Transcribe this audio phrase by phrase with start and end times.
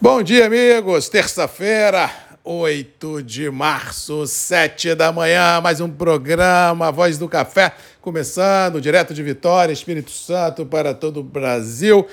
[0.00, 1.08] Bom dia, amigos.
[1.08, 2.10] Terça-feira,
[2.42, 9.22] 8 de março, 7 da manhã, mais um programa Voz do Café, começando direto de
[9.22, 12.06] Vitória, Espírito Santo, para todo o Brasil.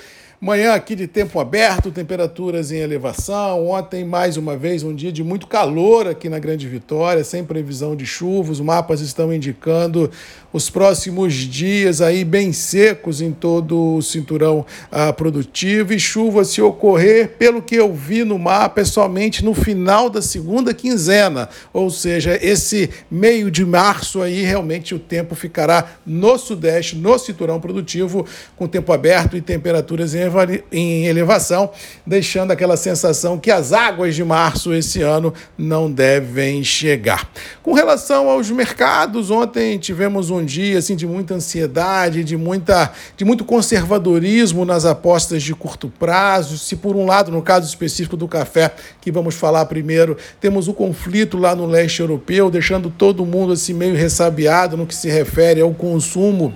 [0.44, 3.68] Manhã aqui de tempo aberto, temperaturas em elevação.
[3.68, 7.94] Ontem, mais uma vez, um dia de muito calor aqui na Grande Vitória, sem previsão
[7.94, 8.50] de chuva.
[8.50, 10.10] Os mapas estão indicando
[10.52, 16.60] os próximos dias aí bem secos em todo o cinturão ah, produtivo e chuva se
[16.60, 21.48] ocorrer, pelo que eu vi no mapa, é somente no final da segunda quinzena.
[21.72, 27.60] Ou seja, esse meio de março aí realmente o tempo ficará no sudeste, no cinturão
[27.60, 30.31] produtivo, com tempo aberto e temperaturas em
[30.70, 31.70] em elevação,
[32.06, 37.30] deixando aquela sensação que as águas de março esse ano não devem chegar.
[37.62, 43.24] Com relação aos mercados, ontem tivemos um dia assim de muita ansiedade, de muita de
[43.24, 46.58] muito conservadorismo nas apostas de curto prazo.
[46.58, 50.74] Se por um lado, no caso específico do café, que vamos falar primeiro, temos o
[50.74, 55.60] conflito lá no leste europeu, deixando todo mundo assim meio ressabiado no que se refere
[55.60, 56.54] ao consumo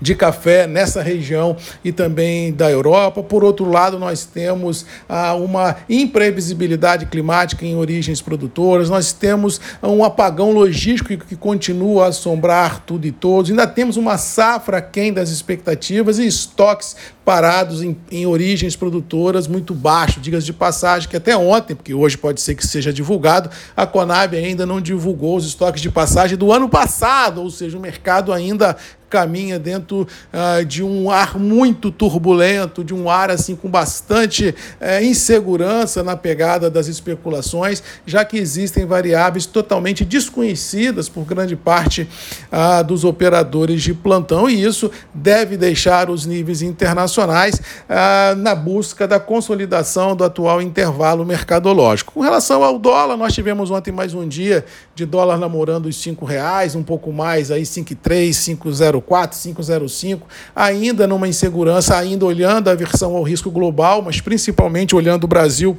[0.00, 3.22] de café nessa região e também da Europa.
[3.22, 10.04] Por outro lado, nós temos ah, uma imprevisibilidade climática em origens produtoras, nós temos um
[10.04, 15.30] apagão logístico que continua a assombrar tudo e todos, ainda temos uma safra quem das
[15.30, 20.22] expectativas e estoques parados em, em origens produtoras muito baixos.
[20.22, 24.36] Digas de passagem que até ontem, porque hoje pode ser que seja divulgado, a Conab
[24.36, 28.76] ainda não divulgou os estoques de passagem do ano passado, ou seja, o mercado ainda
[29.08, 35.04] caminha dentro uh, de um ar muito turbulento, de um ar assim com bastante uh,
[35.04, 42.08] insegurança na pegada das especulações, já que existem variáveis totalmente desconhecidas por grande parte
[42.50, 48.54] uh, dos operadores de plantão e isso deve deixar os níveis internacionais internacionais ah, na
[48.54, 52.12] busca da consolidação do atual intervalo mercadológico.
[52.12, 54.64] Com relação ao dólar, nós tivemos ontem mais um dia
[54.94, 60.20] de dólar namorando os R$ reais, um pouco mais, aí 5,3, 5,04, 5,05,
[60.54, 65.78] ainda numa insegurança, ainda olhando a versão ao risco global, mas principalmente olhando o Brasil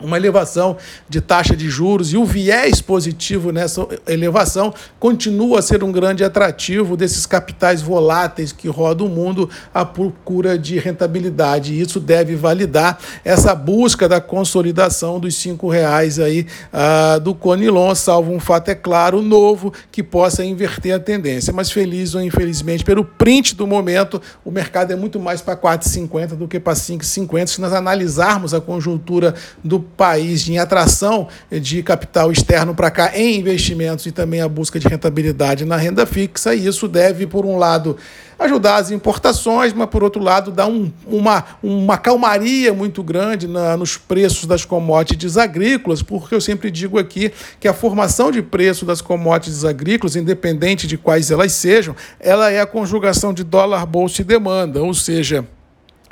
[0.00, 0.76] uma elevação
[1.08, 6.24] de taxa de juros e o viés positivo nessa elevação continua a ser um grande
[6.24, 11.72] atrativo desses capitais voláteis que rodam o mundo à procura de rentabilidade.
[11.72, 17.94] E isso deve validar essa busca da consolidação dos cinco reais aí uh, do Conilon,
[17.94, 21.52] salvo um fato é claro novo que possa inverter a tendência.
[21.52, 26.28] Mas feliz ou infelizmente pelo print do momento, o mercado é muito mais para 4,50
[26.34, 32.32] do que para 5,50 se nós analisarmos a conjuntura do país em atração de capital
[32.32, 36.66] externo para cá em investimentos e também a busca de rentabilidade na renda fixa, e
[36.66, 37.96] isso deve, por um lado,
[38.38, 43.76] ajudar as importações, mas por outro lado, dar um, uma, uma calmaria muito grande na,
[43.76, 48.84] nos preços das commodities agrícolas, porque eu sempre digo aqui que a formação de preço
[48.84, 54.22] das commodities agrícolas, independente de quais elas sejam, ela é a conjugação de dólar, bolsa
[54.22, 55.44] e demanda, ou seja,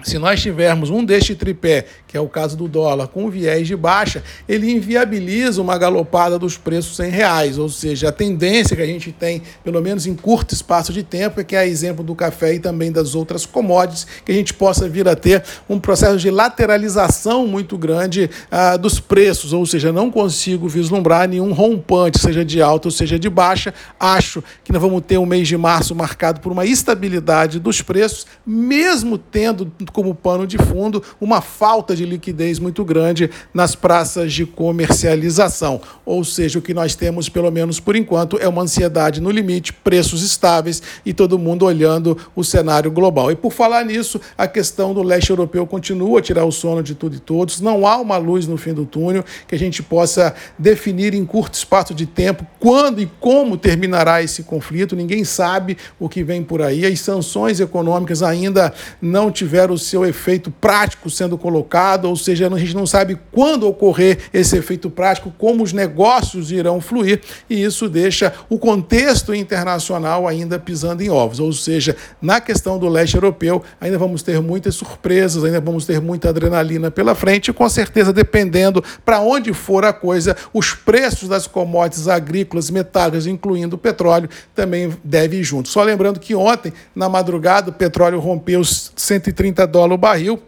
[0.05, 3.77] se nós tivermos um deste tripé, que é o caso do dólar, com viés de
[3.77, 8.87] baixa, ele inviabiliza uma galopada dos preços em reais, ou seja, a tendência que a
[8.87, 12.55] gente tem, pelo menos em curto espaço de tempo, é que é exemplo do café
[12.55, 16.31] e também das outras commodities, que a gente possa vir a ter um processo de
[16.31, 22.61] lateralização muito grande ah, dos preços, ou seja, não consigo vislumbrar nenhum rompante, seja de
[22.61, 23.73] alta ou seja de baixa.
[23.99, 28.27] Acho que nós vamos ter um mês de março marcado por uma estabilidade dos preços,
[28.47, 34.47] mesmo tendo como pano de fundo uma falta de liquidez muito grande nas praças de
[34.47, 35.81] comercialização.
[36.05, 39.73] Ou seja, o que nós temos, pelo menos por enquanto, é uma ansiedade no limite,
[39.73, 43.31] preços estáveis e todo mundo olhando o cenário global.
[43.31, 46.95] E por falar nisso, a questão do leste europeu continua a tirar o sono de
[46.95, 47.61] tudo e todos.
[47.61, 51.55] Não há uma luz no fim do túnel que a gente possa definir em curto
[51.55, 54.97] espaço de tempo quando e como terminará esse conflito.
[54.97, 56.87] Ninguém sabe o que vem por aí.
[56.87, 62.75] As sanções econômicas ainda não tiveram seu efeito prático sendo colocado, ou seja, a gente
[62.75, 68.33] não sabe quando ocorrer esse efeito prático, como os negócios irão fluir, e isso deixa
[68.49, 71.41] o contexto internacional ainda pisando em ovos.
[71.41, 76.01] Ou seja, na questão do leste europeu, ainda vamos ter muitas surpresas, ainda vamos ter
[76.01, 81.29] muita adrenalina pela frente, e com certeza, dependendo para onde for a coisa, os preços
[81.29, 85.69] das commodities agrícolas, metálicas, incluindo o petróleo, também devem ir junto.
[85.69, 90.43] Só lembrando que ontem, na madrugada, o petróleo rompeu os 130 dólares o barril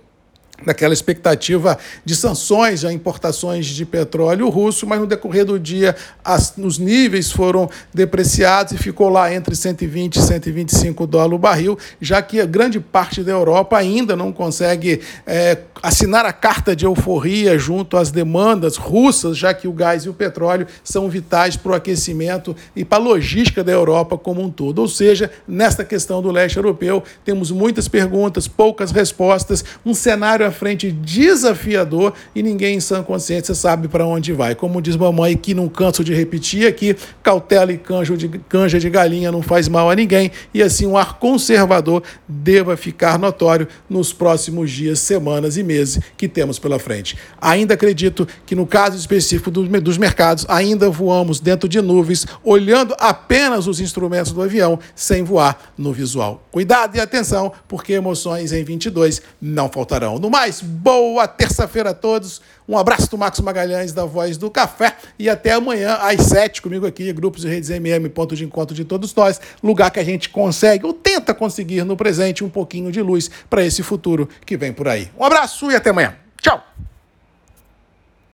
[0.65, 6.55] naquela expectativa de sanções a importações de petróleo russo, mas no decorrer do dia as,
[6.57, 12.23] os níveis foram depreciados e ficou lá entre 120 e 125 dólares o barril, já
[12.23, 17.59] que a grande parte da Europa ainda não consegue é, assinar a carta de euforia
[17.59, 21.75] junto às demandas russas, já que o gás e o petróleo são vitais para o
[21.75, 24.79] aquecimento e para a logística da Europa como um todo.
[24.79, 30.51] Ou seja, nesta questão do leste europeu, temos muitas perguntas, poucas respostas, um cenário à
[30.51, 34.55] frente desafiador e ninguém em sã consciência sabe para onde vai.
[34.55, 38.89] Como diz mamãe, que não canso de repetir aqui, cautela e canja de, canja de
[38.89, 44.13] galinha não faz mal a ninguém e assim um ar conservador deva ficar notório nos
[44.13, 47.17] próximos dias, semanas e meses que temos pela frente.
[47.41, 53.67] Ainda acredito que no caso específico dos mercados, ainda voamos dentro de nuvens, olhando apenas
[53.67, 56.47] os instrumentos do avião, sem voar no visual.
[56.51, 60.19] Cuidado e atenção, porque emoções em 22 não faltarão.
[60.19, 62.43] No mais, boa terça-feira a todos.
[62.69, 64.97] Um abraço do Marcos Magalhães, da Voz do Café.
[65.17, 68.85] E até amanhã, às sete, comigo aqui, Grupos e Redes MM, ponto de encontro de
[68.85, 69.41] todos nós.
[69.63, 73.65] Lugar que a gente consegue, ou tenta conseguir no presente, um pouquinho de luz para
[73.65, 75.09] esse futuro que vem por aí.
[75.17, 76.17] Um abraço e até amanhã.